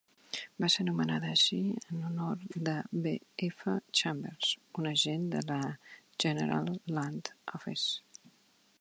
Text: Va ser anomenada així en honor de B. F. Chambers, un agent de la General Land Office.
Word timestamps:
Va 0.63 0.67
ser 0.75 0.83
anomenada 0.83 1.27
així 1.33 1.57
en 1.91 1.99
honor 2.07 2.47
de 2.69 2.73
B. 3.05 3.13
F. 3.49 3.77
Chambers, 4.01 4.55
un 4.83 4.91
agent 4.95 5.31
de 5.37 5.45
la 5.53 5.61
General 6.27 6.75
Land 6.99 7.35
Office. 7.61 8.31